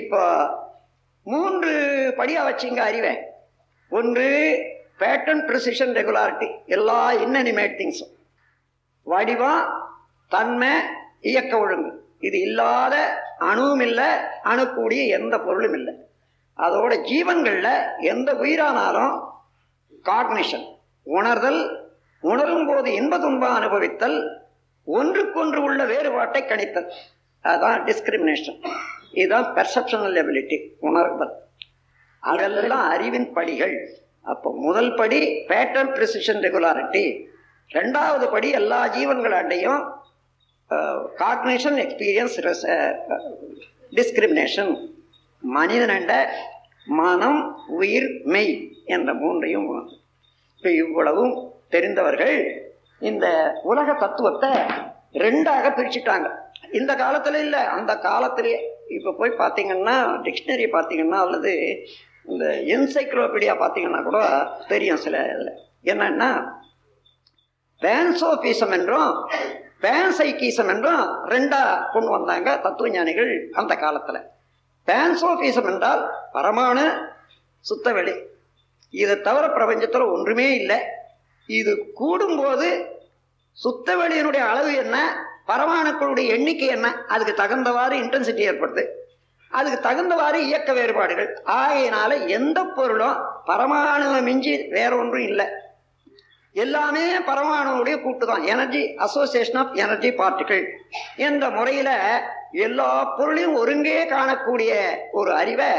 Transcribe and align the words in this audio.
இப்போ 0.00 0.22
மூன்று 1.26 1.72
படியாக 2.18 2.46
வச்சுங்க 2.48 2.80
அறிவை 2.90 3.14
ஒன்று 3.98 4.28
பேட்டர்ன் 5.00 5.42
ப்ரிசிஷன் 5.48 5.92
ரெகுலாரிட்டி 5.98 6.48
எல்லா 6.76 7.00
இன்னிமேட் 7.24 7.78
திங்ஸும் 7.80 8.12
வடிவம் 9.12 9.62
தன்மை 10.34 10.72
இயக்க 11.30 11.52
ஒழுங்கு. 11.64 11.90
இது 12.26 12.38
இல்லாத 12.48 12.94
அணுவும் 13.48 13.82
இல்லை 13.86 14.08
அணுக்கூடிய 14.52 15.00
எந்த 15.18 15.34
பொருளும் 15.46 15.76
இல்லை. 15.78 15.94
அதோட 16.58 16.92
ஜீவன்களில் 17.10 17.74
எந்த 18.12 18.30
உயிரானாலும் 18.42 19.14
காக்னிஷன் 20.10 20.66
உணர்தல் 21.16 21.60
உணரும் 22.30 22.66
போது 22.66 22.88
இன்ப 23.00 23.18
துன்பம் 23.24 23.56
அனுபவித்தல் 23.58 24.18
ஒன்றுக்கொன்று 24.98 25.60
உள்ள 25.66 25.80
வேறுபாட்டை 25.92 26.42
கணித்தல். 26.50 26.88
அதுதான் 27.44 27.80
டிஸ்கிரிமினேஷன் 27.88 28.58
இதுதான் 29.20 29.48
பெர்செப்ஷனல் 29.56 30.16
எபிலிட்டி 30.22 30.58
உணர்தல் 30.88 31.34
அதெல்லாம் 32.22 32.86
அறிவின் 32.94 33.28
படிகள். 33.36 33.76
அப்போ 34.32 34.48
முதல் 34.66 34.92
படி 35.00 35.20
பேட்டர்ன் 35.50 35.92
ப்ரிசிஷன் 35.96 36.40
ரெகுலாரிட்டி 36.46 37.04
ரெண்டாவது 37.70 38.26
படி 38.34 38.48
எல்லா 38.60 38.78
ஜீவன்களாண்டையும் 38.96 39.82
கார்டினேஷன் 41.22 41.78
எக்ஸ்பீரியன்ஸ் 41.84 42.36
டிஸ்கிரிமினேஷன் 43.98 44.72
மனிதனண்ட 45.42 46.12
மனம் 47.00 47.40
உயிர் 47.80 48.08
மெய் 48.34 48.54
என்ற 48.94 49.10
மூன்றையும் 49.22 49.68
இப்போ 50.56 50.70
இவ்வளவும் 50.84 51.34
தெரிந்தவர்கள் 51.74 52.36
இந்த 53.10 53.26
உலக 53.70 53.88
தத்துவத்தை 54.02 54.50
ரெண்டாக 55.24 55.64
பிரிச்சுட்டாங்க. 55.78 56.28
இந்த 56.78 56.92
காலத்துல 57.02 57.40
இல்லை 57.46 57.62
அந்த 57.76 57.92
காலத்திலேயே 58.08 58.58
இப்போ 58.88 59.12
போய் 59.12 59.30
பார்த்தீங்கன்னா 59.30 59.96
டிக்ஷனரி 60.22 60.66
பார்த்தீங்கன்னா 60.72 61.18
அல்லது 61.26 61.52
இந்த 62.24 62.44
என்சைக்ளோபீடியா 62.74 63.54
பார்த்தீங்கன்னா 63.58 64.02
கூட 64.02 64.18
தெரியும் 64.68 64.96
சில 64.96 65.16
இதில். 65.34 65.52
என்னன்னா 65.84 66.30
பேன்சோபீசம் 67.82 68.72
என்றும் 68.72 69.28
பேன்சைக்கீசம் 69.80 70.68
என்றும் 70.68 71.02
ரெண்டா 71.32 71.90
கொண்டு 71.92 72.10
வந்தாங்க 72.10 72.60
தத்துவ 72.60 72.88
ஞானிகள் 72.88 73.50
அந்த 73.52 73.76
காலத்தில். 73.76 74.20
பேன்சோபீசம் 74.88 75.68
என்றால் 75.72 76.02
பரமான 76.32 76.78
சுத்தவெளி 77.64 78.14
இதை 78.90 79.20
தவிர 79.20 79.44
பிரபஞ்சத்தில் 79.48 80.12
ஒன்றுமே 80.12 80.54
இல்லை. 80.54 80.78
இது 81.48 81.72
கூடும்போது 82.00 82.68
சுத்தவெளியினுடைய 83.64 84.38
அளவு 84.38 84.74
என்ன? 84.74 84.96
பரமாணுக்களுடைய 85.48 86.26
எண்ணிக்கை 86.26 86.66
என்ன? 86.66 87.04
அதுக்கு 87.06 87.42
தகுந்தவாறு 87.42 87.94
இன்டென்சிட்டி 88.02 88.44
ஏற்படுது. 88.50 88.84
அதுக்கு 89.50 89.88
தகுந்தவாறு 89.88 90.34
இயக்க 90.34 90.72
வேறுபாடுகள். 90.72 91.42
ஆகையினால 91.46 92.28
எந்த 92.28 92.64
பொருளும் 92.64 93.18
பரமாணுவை 93.46 94.22
மிஞ்சி 94.22 94.66
வேற 94.68 94.96
ஒன்றும் 94.96 95.22
இல்லை. 95.22 95.46
எல்லாமே 96.52 97.18
பரமாணுடைய 97.18 98.02
கூட்டு 98.02 98.26
தான் 98.26 98.42
எனர்ஜி 98.42 98.94
அசோசியேஷன் 98.94 99.60
ஆஃப் 99.60 99.74
எனர்ஜி 99.74 100.10
பார்ட்டிகள் 100.10 100.64
என்ற 101.16 101.50
முறையில 101.50 101.90
எல்லா 102.52 103.04
பொருளையும் 103.04 103.54
ஒருங்கே 103.54 104.10
காணக்கூடிய 104.10 104.72
ஒரு 105.12 105.34
அறிவை 105.34 105.70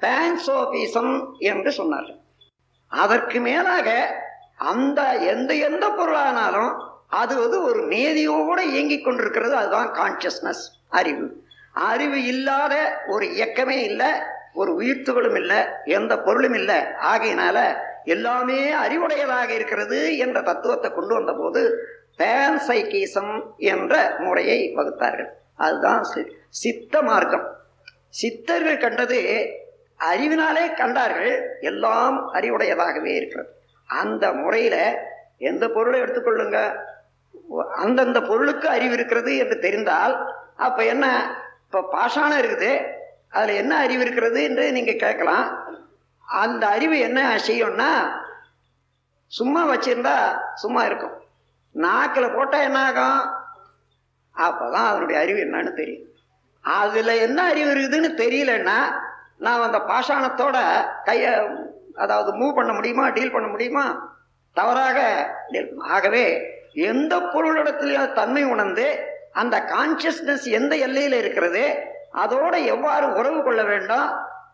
பேன்சோபிசம் 0.00 1.38
என்று 1.38 1.70
சொன்னார்கள். 1.70 2.20
அதற்கு 2.86 3.40
மேலாக 3.40 3.88
அந்த 4.56 5.02
எந்த 5.16 5.54
எந்த 5.54 5.88
பொருளானாலும் 5.88 6.72
அது 7.12 7.34
வந்து 7.40 7.58
ஒரு 7.62 7.80
நேதியோடு 7.88 8.60
இயங்கிக் 8.60 9.04
கொண்டிருக்கிறது 9.04 9.54
அதுதான் 9.54 9.92
கான்சியஸ்னஸ் 9.92 10.62
அறிவு. 10.88 11.26
அறிவு 11.72 12.24
இல்லாத 12.24 12.74
ஒரு 13.06 13.26
இயக்கமே 13.26 13.82
இல்லை 13.82 14.08
ஒரு 14.54 14.72
உயிர்த்துகளும் 14.80 15.36
இல்லை 15.36 15.56
எந்த 15.84 16.18
பொருளும் 16.18 16.52
இல்லை. 16.52 16.78
ஆகையினால 17.14 17.74
எல்லாமே 18.04 18.72
அறிவுடையதாக 18.72 19.48
இருக்கிறது 19.48 20.16
என்ற 20.16 20.40
தத்துவத்தை 20.40 20.90
கொண்டு 20.92 21.14
வந்த 21.14 21.32
போது 21.32 21.60
பேன்சைக்கீசம் 22.18 23.42
என்ற 23.56 24.14
முறையை 24.18 24.72
வகுத்தார்கள். 24.76 25.30
அதுதான் 25.56 26.02
சித்த 26.48 27.02
மார்க்கம். 27.02 27.46
சித்தர்கள் 28.08 28.78
கண்டது 28.78 29.20
அறிவினாலே 29.96 30.74
கண்டார்கள் 30.76 31.58
எல்லாம் 31.60 32.34
அறிவுடையதாகவே 32.34 33.14
இருக்கிறது. 33.14 33.50
அந்த 33.86 34.32
முறையில 34.32 34.76
எந்த 35.38 35.68
பொருளை 35.68 36.00
எடுத்துக்கொள்ளுங்க? 36.00 36.56
அந்தந்த 37.76 38.22
பொருளுக்கு 38.22 38.68
அறிவு 38.68 38.92
இருக்கிறது 38.92 39.36
என்று 39.36 39.58
தெரிந்தால் 39.58 40.14
அப்ப 40.56 40.84
என்ன? 40.84 41.06
இப்ப 41.64 41.82
பாஷாணம் 41.92 42.42
இருக்குது. 42.42 42.70
அதுல 43.30 43.52
என்ன 43.52 43.76
அறிவு 43.76 44.02
இருக்கிறது 44.02 44.42
என்று 44.42 44.72
நீங்க 44.72 44.92
கேட்கலாம். 44.92 45.46
அந்த 46.24 46.66
அறிவு 46.66 46.98
என்ன 46.98 47.20
செய்யும்னா 47.46 47.90
சும்மா 49.26 49.60
வச்சிருந்தா 49.68 50.16
சும்மா 50.54 50.84
இருக்கும். 50.84 51.16
நாக்கில் 51.74 52.34
போட்டா 52.34 52.58
என்ன 52.60 52.78
ஆகும்? 52.86 53.20
அப்பதான் 54.36 54.88
அதனுடைய 54.90 55.20
அறிவு 55.20 55.38
என்னன்னு 55.38 55.72
தெரியும். 55.72 56.08
அதுல 56.60 57.16
என்ன 57.16 57.38
அறிவு 57.42 57.70
இருக்குதுன்னு 57.74 58.10
தெரியலன்னா 58.22 58.78
நான் 59.38 59.62
அந்த 59.62 59.78
பாஷாணத்தோட 59.78 60.56
கைய 61.04 61.24
அதாவது 61.94 62.30
மூவ் 62.36 62.54
பண்ண 62.54 62.72
முடியுமா 62.72 63.08
டீல் 63.08 63.32
பண்ண 63.32 63.48
முடியுமா? 63.48 63.84
தவறாக 64.52 64.98
ஆகவே 65.78 66.24
எந்த 66.74 67.18
பொருளிடத்திலையும் 67.20 68.12
தன்மை 68.12 68.44
உணர்ந்து 68.44 68.86
அந்த 69.32 69.58
கான்சியஸ்னஸ் 69.72 70.44
எந்த 70.50 70.76
எல்லையில் 70.76 71.12
இருக்கிறது 71.12 71.92
அதோட 72.12 72.64
எவ்வாறு 72.66 73.06
உறவு 73.12 73.42
கொள்ள 73.42 73.62
வேண்டும் 73.62 74.08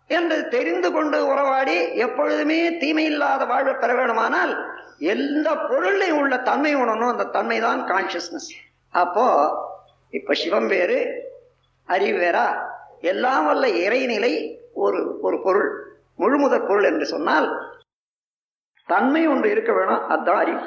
என்று 0.07 0.49
தெரிந்து 0.49 0.93
கொண்டு 0.93 1.27
உறவாடி 1.27 1.93
எப்பொழுதுமே 1.97 2.77
தீமை 2.79 3.05
இல்லாத 3.05 3.45
வாழ்வை 3.45 3.75
பெற 3.75 3.95
வேண்டுமானால் 3.95 4.53
எந்த 4.99 5.57
பொருளையும் 5.57 6.19
உள்ள 6.19 6.37
தன்மை 6.39 6.77
உணரணும் 6.77 7.11
அந்த 7.11 7.25
தன்மை 7.25 7.61
தான் 7.61 7.83
கான்சியஸ்னஸ் 7.83 8.51
அப்போ 8.91 9.27
இப்ப 10.11 10.35
சிவம் 10.35 10.67
வேறு 10.67 11.27
அறிவு 11.87 12.19
வேறா? 12.19 12.47
எல்லாம் 13.01 13.47
வல்ல 13.47 13.67
இறைநிலை 13.67 14.33
ஒரு 14.73 15.19
ஒரு 15.21 15.43
பொருள் 15.43 15.97
முழுமுதற் 16.19 16.67
பொருள் 16.67 16.85
என்று 16.85 17.07
சொன்னால் 17.07 17.49
தன்மை 18.89 19.29
ஒன்று 19.29 19.51
இருக்க 19.51 19.73
வேணும் 19.73 20.09
அதுதான் 20.09 20.37
அறிவு. 20.37 20.61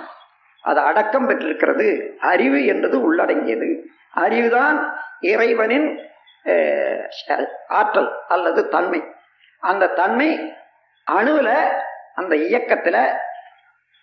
அது 0.62 0.80
அடக்கம் 0.80 1.28
பெற்றிருக்கிறது. 1.28 2.16
அறிவு 2.20 2.66
என்பது 2.66 2.98
உள்ளடங்கியது. 3.00 3.70
அறிவுதான் 4.16 4.78
இறைவனின் 5.20 5.88
ஆற்றல் 7.68 8.12
அல்லது 8.28 8.68
தன்மை. 8.68 9.04
அந்த 9.60 9.88
தன்மை 9.88 10.54
அணுவில் 11.12 11.56
அந்த 12.16 12.36
இயக்கத்தில் 12.36 13.04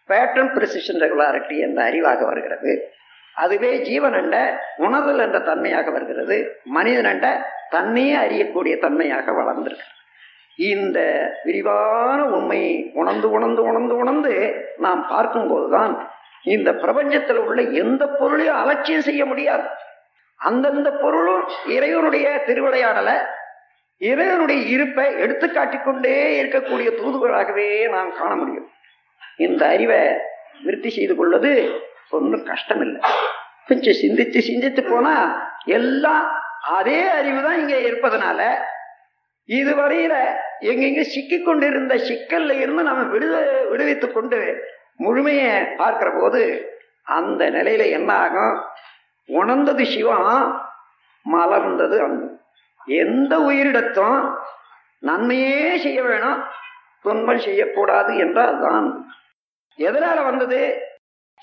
பேட்டர்ன் 0.08 0.52
பிரிசிஷன் 0.54 1.00
ரெகுலாரிட்டி 1.00 1.58
என்ற 1.58 1.90
அறிவாக 1.90 2.24
வருகிறது. 2.24 2.88
அதுவே 3.34 3.70
ஜீவனண்ட 3.78 4.56
உணர்தல் 4.76 5.18
என்ற 5.18 5.38
தன்மையாக 5.38 5.90
வருகிறது. 5.90 6.60
மனிதனண்ட 6.64 7.26
தன்னையே 7.70 8.14
அறியக்கூடிய 8.16 8.78
தன்மையாக 8.78 9.32
வளர்ந்திருக்கு 9.32 9.96
இந்த 10.56 11.00
விரிவான 11.44 12.24
உண்மையை 12.24 12.90
உணர்ந்து 12.94 13.30
உணர்ந்து 13.30 13.62
உணர்ந்து 13.62 13.96
உணர்ந்து 13.96 14.32
நாம் 14.78 15.06
பார்க்கும்போதுதான் 15.10 16.08
இந்த 16.44 16.72
பிரபஞ்சத்தில் 16.72 17.36
உள்ள 17.36 17.62
எந்த 17.62 18.02
பொருளையும் 18.06 18.56
அலட்சியம் 18.56 19.02
செய்ய 19.02 19.24
முடியாது. 19.24 19.66
அந்தந்த 20.40 20.90
பொருளும் 20.90 21.44
இறைவனுடைய 21.66 22.44
திருவிளையாடலை 22.46 23.16
இறைவனுடைய 24.00 24.60
இருப்பை 24.68 25.06
எடுத்து 25.18 25.46
காட்டிக்கொண்டே 25.48 26.16
இருக்கக்கூடிய 26.42 26.88
தூதுகளாகவே 27.00 27.88
நாம் 27.88 28.16
காண 28.16 28.34
முடியும். 28.36 28.68
இந்த 29.36 29.66
அறிவை 29.66 30.00
விருத்தி 30.62 30.90
செய்து 30.90 31.14
கொள்வது 31.16 31.50
ஒன்றும் 32.10 32.44
கஷ்டம் 32.44 32.80
இல்லை 32.80 33.00
கொஞ்சம் 33.66 33.98
சிந்திச்சு 34.02 34.38
சிந்தித்து 34.38 34.82
போனா 34.82 35.14
எல்லாம் 35.64 36.24
அதே 36.78 37.08
அறிவு 37.08 37.42
தான் 37.42 37.58
இங்க 37.58 37.76
இருப்பதனால 37.78 38.40
இதுவரையில 39.48 40.14
எங்கெங்க 40.60 41.00
சிக்கி 41.00 41.42
கொண்டிருந்த 41.42 41.94
சிக்கல்ல 41.94 42.52
இருந்து 42.60 42.82
நம்ம 42.82 43.02
விடுத 43.02 43.36
விடுவித்துக் 43.70 44.14
கொண்டு 44.14 44.38
முழுமையை 45.00 45.50
பார்க்கிற 45.76 46.10
போது 46.10 46.40
அந்த 47.10 47.50
நிலையில 47.50 47.90
என்ன 47.90 48.10
ஆகும் 48.16 48.54
உணர்ந்தது 49.28 49.84
சிவம் 49.86 50.26
மலர்ந்தது 51.26 51.96
அன்பு. 52.02 52.26
எந்த 52.98 53.32
உயிரிடத்தும் 53.38 54.18
நன்மையே 55.02 55.78
செய்ய 55.78 56.02
வேணும் 56.02 56.38
துன்பம் 57.02 57.38
செய்யக்கூடாது 57.38 58.16
என்றால் 58.16 58.60
தான் 58.60 58.86
எதனால 59.78 60.24
வந்தது? 60.24 60.60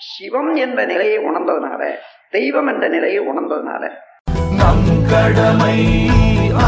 சிவம் 0.00 0.54
என்ற 0.56 0.84
நிலையை 0.84 1.18
உணர்ந்ததுனால 1.18 1.82
தெய்வம் 2.30 2.66
என்ற 2.66 2.88
நிலையை 2.88 3.20
உணர்ந்ததுனால. 3.28 3.82
நம் 4.58 4.88
கடமை 5.10 5.78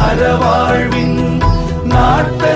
அறவாழ்வின் 0.00 1.18
நாட்டை 1.84 2.47